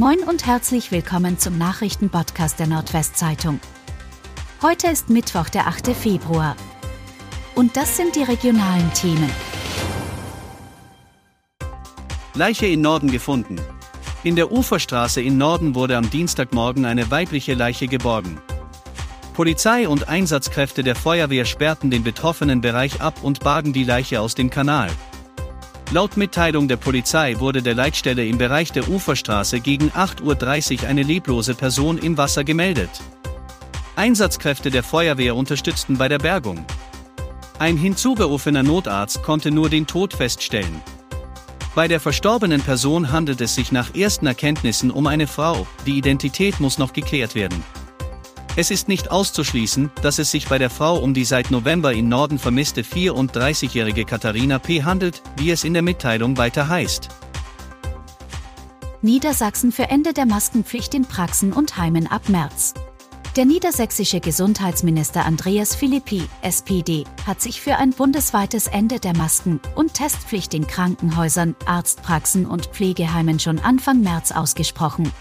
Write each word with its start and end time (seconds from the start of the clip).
Moin 0.00 0.20
und 0.20 0.46
herzlich 0.46 0.92
willkommen 0.92 1.38
zum 1.38 1.58
Nachrichtenpodcast 1.58 2.58
der 2.58 2.66
Nordwestzeitung. 2.68 3.60
Heute 4.62 4.86
ist 4.86 5.10
Mittwoch, 5.10 5.50
der 5.50 5.66
8. 5.66 5.88
Februar. 5.88 6.56
Und 7.54 7.76
das 7.76 7.98
sind 7.98 8.16
die 8.16 8.22
regionalen 8.22 8.90
Themen. 8.94 9.30
Leiche 12.32 12.64
in 12.64 12.80
Norden 12.80 13.10
gefunden. 13.10 13.56
In 14.24 14.36
der 14.36 14.50
Uferstraße 14.50 15.20
in 15.20 15.36
Norden 15.36 15.74
wurde 15.74 15.98
am 15.98 16.08
Dienstagmorgen 16.08 16.86
eine 16.86 17.10
weibliche 17.10 17.52
Leiche 17.52 17.86
geborgen. 17.86 18.40
Polizei 19.34 19.86
und 19.86 20.08
Einsatzkräfte 20.08 20.82
der 20.82 20.96
Feuerwehr 20.96 21.44
sperrten 21.44 21.90
den 21.90 22.04
betroffenen 22.04 22.62
Bereich 22.62 23.02
ab 23.02 23.22
und 23.22 23.40
bargen 23.40 23.74
die 23.74 23.84
Leiche 23.84 24.22
aus 24.22 24.34
dem 24.34 24.48
Kanal. 24.48 24.88
Laut 25.92 26.16
Mitteilung 26.16 26.68
der 26.68 26.76
Polizei 26.76 27.40
wurde 27.40 27.62
der 27.62 27.74
Leitstelle 27.74 28.24
im 28.24 28.38
Bereich 28.38 28.70
der 28.70 28.88
Uferstraße 28.88 29.58
gegen 29.58 29.90
8.30 29.90 30.82
Uhr 30.82 30.88
eine 30.88 31.02
leblose 31.02 31.56
Person 31.56 31.98
im 31.98 32.16
Wasser 32.16 32.44
gemeldet. 32.44 32.90
Einsatzkräfte 33.96 34.70
der 34.70 34.84
Feuerwehr 34.84 35.34
unterstützten 35.34 35.98
bei 35.98 36.06
der 36.06 36.18
Bergung. 36.18 36.64
Ein 37.58 37.76
hinzugerufener 37.76 38.62
Notarzt 38.62 39.24
konnte 39.24 39.50
nur 39.50 39.68
den 39.68 39.88
Tod 39.88 40.14
feststellen. 40.14 40.80
Bei 41.74 41.88
der 41.88 41.98
verstorbenen 41.98 42.60
Person 42.60 43.10
handelt 43.10 43.40
es 43.40 43.56
sich 43.56 43.72
nach 43.72 43.92
ersten 43.92 44.28
Erkenntnissen 44.28 44.92
um 44.92 45.08
eine 45.08 45.26
Frau, 45.26 45.66
die 45.86 45.98
Identität 45.98 46.60
muss 46.60 46.78
noch 46.78 46.92
geklärt 46.92 47.34
werden. 47.34 47.64
Es 48.56 48.70
ist 48.70 48.88
nicht 48.88 49.10
auszuschließen, 49.10 49.90
dass 50.02 50.18
es 50.18 50.30
sich 50.30 50.48
bei 50.48 50.58
der 50.58 50.70
Frau 50.70 50.98
um 50.98 51.14
die 51.14 51.24
seit 51.24 51.50
November 51.50 51.92
in 51.92 52.08
Norden 52.08 52.38
vermisste 52.38 52.82
34-jährige 52.82 54.04
Katharina 54.04 54.58
P. 54.58 54.82
handelt, 54.82 55.22
wie 55.36 55.50
es 55.50 55.62
in 55.62 55.72
der 55.72 55.82
Mitteilung 55.82 56.36
weiter 56.36 56.68
heißt. 56.68 57.08
Niedersachsen 59.02 59.72
für 59.72 59.84
Ende 59.84 60.12
der 60.12 60.26
Maskenpflicht 60.26 60.94
in 60.94 61.06
Praxen 61.06 61.52
und 61.52 61.76
Heimen 61.76 62.06
ab 62.06 62.28
März. 62.28 62.74
Der 63.36 63.44
niedersächsische 63.44 64.18
Gesundheitsminister 64.18 65.24
Andreas 65.24 65.76
Philippi, 65.76 66.24
SPD, 66.42 67.04
hat 67.24 67.40
sich 67.40 67.60
für 67.60 67.76
ein 67.76 67.90
bundesweites 67.90 68.66
Ende 68.66 68.98
der 68.98 69.16
Masken- 69.16 69.60
und 69.76 69.94
Testpflicht 69.94 70.52
in 70.52 70.66
Krankenhäusern, 70.66 71.54
Arztpraxen 71.64 72.44
und 72.44 72.66
Pflegeheimen 72.66 73.38
schon 73.38 73.60
Anfang 73.60 74.00
März 74.00 74.32
ausgesprochen. 74.32 75.12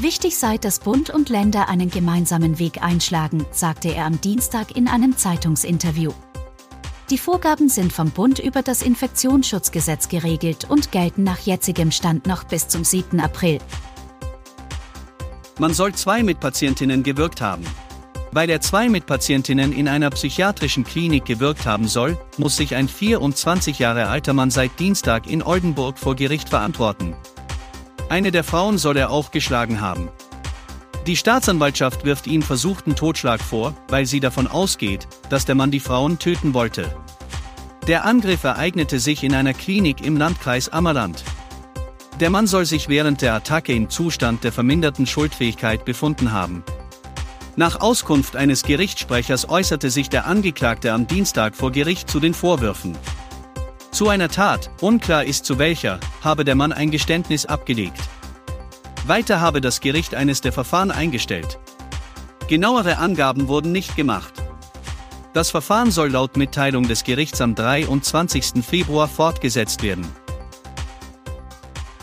Wichtig 0.00 0.36
sei, 0.36 0.58
dass 0.58 0.80
Bund 0.80 1.10
und 1.10 1.28
Länder 1.28 1.68
einen 1.68 1.90
gemeinsamen 1.90 2.58
Weg 2.58 2.82
einschlagen, 2.82 3.44
sagte 3.52 3.94
er 3.94 4.06
am 4.06 4.20
Dienstag 4.20 4.76
in 4.76 4.88
einem 4.88 5.16
Zeitungsinterview. 5.16 6.12
Die 7.10 7.18
Vorgaben 7.18 7.68
sind 7.68 7.92
vom 7.92 8.10
Bund 8.10 8.38
über 8.38 8.62
das 8.62 8.82
Infektionsschutzgesetz 8.82 10.08
geregelt 10.08 10.66
und 10.68 10.92
gelten 10.92 11.24
nach 11.24 11.38
jetzigem 11.38 11.90
Stand 11.90 12.26
noch 12.26 12.44
bis 12.44 12.68
zum 12.68 12.84
7. 12.84 13.20
April. 13.20 13.58
Man 15.58 15.74
soll 15.74 15.92
zwei 15.92 16.22
Mitpatientinnen 16.22 17.02
gewirkt 17.02 17.40
haben. 17.40 17.64
Weil 18.34 18.48
er 18.48 18.62
zwei 18.62 18.88
Mitpatientinnen 18.88 19.74
in 19.74 19.88
einer 19.88 20.08
psychiatrischen 20.08 20.84
Klinik 20.84 21.26
gewirkt 21.26 21.66
haben 21.66 21.86
soll, 21.86 22.16
muss 22.38 22.56
sich 22.56 22.74
ein 22.74 22.88
24 22.88 23.78
Jahre 23.78 24.08
alter 24.08 24.32
Mann 24.32 24.50
seit 24.50 24.80
Dienstag 24.80 25.26
in 25.28 25.42
Oldenburg 25.42 25.98
vor 25.98 26.16
Gericht 26.16 26.48
verantworten. 26.48 27.14
Eine 28.12 28.30
der 28.30 28.44
Frauen 28.44 28.76
soll 28.76 28.98
er 28.98 29.10
auch 29.10 29.30
geschlagen 29.30 29.80
haben. 29.80 30.10
Die 31.06 31.16
Staatsanwaltschaft 31.16 32.04
wirft 32.04 32.26
ihm 32.26 32.42
versuchten 32.42 32.94
Totschlag 32.94 33.40
vor, 33.40 33.74
weil 33.88 34.04
sie 34.04 34.20
davon 34.20 34.46
ausgeht, 34.46 35.08
dass 35.30 35.46
der 35.46 35.54
Mann 35.54 35.70
die 35.70 35.80
Frauen 35.80 36.18
töten 36.18 36.52
wollte. 36.52 36.94
Der 37.86 38.04
Angriff 38.04 38.44
ereignete 38.44 39.00
sich 39.00 39.24
in 39.24 39.34
einer 39.34 39.54
Klinik 39.54 40.04
im 40.04 40.18
Landkreis 40.18 40.68
Ammerland. 40.68 41.24
Der 42.20 42.28
Mann 42.28 42.46
soll 42.46 42.66
sich 42.66 42.90
während 42.90 43.22
der 43.22 43.32
Attacke 43.32 43.72
im 43.72 43.88
Zustand 43.88 44.44
der 44.44 44.52
verminderten 44.52 45.06
Schuldfähigkeit 45.06 45.86
befunden 45.86 46.32
haben. 46.32 46.64
Nach 47.56 47.80
Auskunft 47.80 48.36
eines 48.36 48.62
Gerichtssprechers 48.62 49.48
äußerte 49.48 49.88
sich 49.88 50.10
der 50.10 50.26
Angeklagte 50.26 50.92
am 50.92 51.06
Dienstag 51.06 51.56
vor 51.56 51.72
Gericht 51.72 52.10
zu 52.10 52.20
den 52.20 52.34
Vorwürfen. 52.34 52.94
Zu 53.92 54.08
einer 54.08 54.30
Tat, 54.30 54.70
unklar 54.80 55.24
ist 55.24 55.44
zu 55.44 55.58
welcher, 55.58 56.00
habe 56.22 56.46
der 56.46 56.54
Mann 56.54 56.72
ein 56.72 56.90
Geständnis 56.90 57.44
abgelegt. 57.44 58.00
Weiter 59.06 59.38
habe 59.42 59.60
das 59.60 59.80
Gericht 59.80 60.14
eines 60.14 60.40
der 60.40 60.50
Verfahren 60.50 60.90
eingestellt. 60.90 61.58
Genauere 62.48 62.96
Angaben 62.96 63.48
wurden 63.48 63.70
nicht 63.70 63.94
gemacht. 63.94 64.32
Das 65.34 65.50
Verfahren 65.50 65.90
soll 65.90 66.08
laut 66.08 66.38
Mitteilung 66.38 66.88
des 66.88 67.04
Gerichts 67.04 67.42
am 67.42 67.54
23. 67.54 68.64
Februar 68.64 69.08
fortgesetzt 69.08 69.82
werden. 69.82 70.06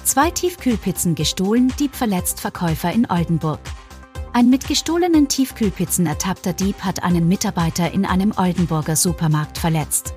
Zwei 0.03 0.29
Tiefkühlpizzen 0.29 1.15
gestohlen, 1.15 1.73
Dieb 1.79 1.95
verletzt 1.95 2.39
Verkäufer 2.39 2.91
in 2.91 3.09
Oldenburg. 3.09 3.59
Ein 4.31 4.51
mit 4.51 4.67
gestohlenen 4.67 5.27
Tiefkühlpizzen 5.27 6.05
ertappter 6.05 6.53
Dieb 6.53 6.81
hat 6.81 7.01
einen 7.01 7.27
Mitarbeiter 7.27 7.91
in 7.91 8.05
einem 8.05 8.31
Oldenburger 8.37 8.95
Supermarkt 8.95 9.57
verletzt. 9.57 10.13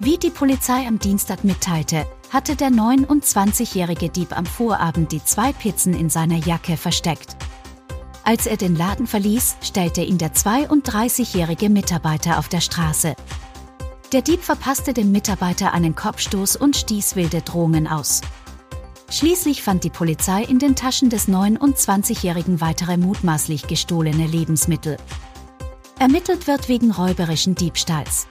Wie 0.00 0.16
die 0.16 0.30
Polizei 0.30 0.86
am 0.86 1.00
Dienstag 1.00 1.42
mitteilte, 1.42 2.06
hatte 2.30 2.54
der 2.54 2.68
29-jährige 2.68 4.08
Dieb 4.10 4.36
am 4.36 4.46
Vorabend 4.46 5.10
die 5.10 5.24
zwei 5.24 5.52
Pizzen 5.52 5.92
in 5.92 6.08
seiner 6.08 6.36
Jacke 6.36 6.76
versteckt. 6.76 7.36
Als 8.22 8.46
er 8.46 8.56
den 8.56 8.76
Laden 8.76 9.08
verließ, 9.08 9.56
stellte 9.60 10.02
ihn 10.02 10.16
der 10.16 10.34
32-jährige 10.34 11.68
Mitarbeiter 11.68 12.38
auf 12.38 12.48
der 12.48 12.60
Straße. 12.60 13.16
Der 14.12 14.22
Dieb 14.22 14.44
verpasste 14.44 14.92
dem 14.92 15.10
Mitarbeiter 15.10 15.72
einen 15.72 15.96
Kopfstoß 15.96 16.54
und 16.54 16.76
stieß 16.76 17.16
wilde 17.16 17.42
Drohungen 17.42 17.88
aus. 17.88 18.20
Schließlich 19.10 19.64
fand 19.64 19.82
die 19.82 19.90
Polizei 19.90 20.44
in 20.44 20.60
den 20.60 20.76
Taschen 20.76 21.10
des 21.10 21.26
29-jährigen 21.28 22.60
weitere 22.60 22.98
mutmaßlich 22.98 23.66
gestohlene 23.66 24.28
Lebensmittel. 24.28 24.96
Ermittelt 25.98 26.46
wird 26.46 26.68
wegen 26.68 26.92
räuberischen 26.92 27.56
Diebstahls. 27.56 28.28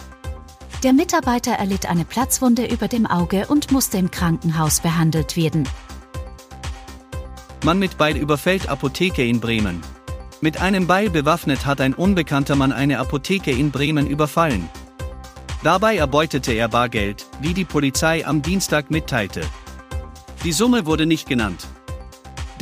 Der 0.84 0.94
Mitarbeiter 0.94 1.54
erlitt 1.54 1.88
eine 1.88 2.06
Platzwunde 2.06 2.68
über 2.68 2.88
dem 2.88 3.08
Auge 3.08 3.48
und 3.48 3.72
musste 3.72 3.98
im 3.98 4.12
Krankenhaus 4.12 4.80
behandelt 4.80 5.36
werden. 5.36 5.68
Mann 7.64 7.80
mit 7.80 7.98
Beil 7.98 8.16
überfällt 8.16 8.70
Apotheke 8.70 9.26
in 9.26 9.40
Bremen. 9.40 9.82
Mit 10.40 10.62
einem 10.62 10.86
Beil 10.86 11.10
bewaffnet 11.10 11.66
hat 11.66 11.82
ein 11.82 11.96
unbekannter 11.96 12.56
Mann 12.56 12.72
eine 12.72 13.00
Apotheke 13.00 13.50
in 13.50 13.72
Bremen 13.72 14.06
überfallen. 14.06 14.70
Dabei 15.64 15.98
erbeutete 15.98 16.54
er 16.54 16.68
Bargeld, 16.68 17.26
wie 17.42 17.56
die 17.56 17.66
Polizei 17.66 18.24
am 18.28 18.44
Dienstag 18.44 18.92
mitteilte. 18.92 19.42
Die 20.44 20.52
Summe 20.52 20.86
wurde 20.86 21.08
nicht 21.08 21.28
genannt. 21.28 21.66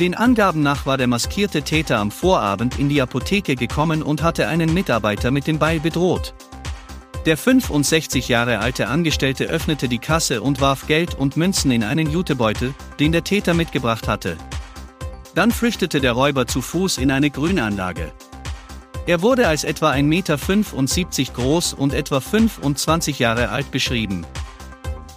Den 0.00 0.14
Angaben 0.14 0.62
nach 0.62 0.86
war 0.86 0.96
der 0.96 1.06
maskierte 1.06 1.62
Täter 1.62 1.98
am 1.98 2.10
Vorabend 2.10 2.78
in 2.78 2.88
die 2.88 3.02
Apotheke 3.02 3.56
gekommen 3.56 4.02
und 4.02 4.22
hatte 4.22 4.48
einen 4.48 4.72
Mitarbeiter 4.72 5.30
mit 5.30 5.46
dem 5.46 5.58
Beil 5.58 5.80
bedroht. 5.80 6.34
Der 7.26 7.36
65 7.36 8.28
Jahre 8.28 8.60
alte 8.60 8.86
Angestellte 8.86 9.46
öffnete 9.46 9.88
die 9.88 9.98
Kasse 9.98 10.42
und 10.42 10.60
warf 10.60 10.86
Geld 10.86 11.16
und 11.16 11.36
Münzen 11.36 11.72
in 11.72 11.82
einen 11.82 12.08
Jutebeutel, 12.08 12.72
den 13.00 13.10
der 13.10 13.24
Täter 13.24 13.52
mitgebracht 13.52 14.06
hatte. 14.06 14.36
Dann 15.34 15.50
flüchtete 15.50 16.00
der 16.00 16.12
Räuber 16.12 16.46
zu 16.46 16.62
Fuß 16.62 16.98
in 16.98 17.10
eine 17.10 17.30
Grünanlage. 17.30 18.12
Er 19.08 19.22
wurde 19.22 19.48
als 19.48 19.64
etwa 19.64 19.90
1,75 19.90 20.04
Meter 20.04 21.32
groß 21.32 21.72
und 21.74 21.94
etwa 21.94 22.20
25 22.20 23.18
Jahre 23.18 23.48
alt 23.48 23.72
beschrieben. 23.72 24.24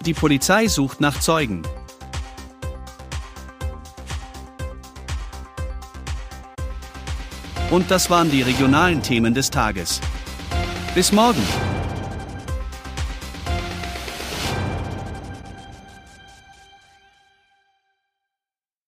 Die 0.04 0.16
Polizei 0.16 0.68
sucht 0.68 1.02
nach 1.02 1.20
Zeugen. 1.20 1.62
Und 7.70 7.92
das 7.92 8.10
waren 8.10 8.32
die 8.32 8.42
regionalen 8.42 9.04
Themen 9.04 9.36
des 9.36 9.52
Tages. 9.52 10.02
Bis 10.96 11.12
morgen! 11.12 11.69